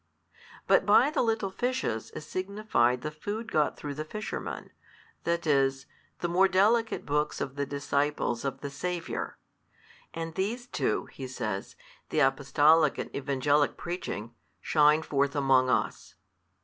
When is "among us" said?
15.35-16.15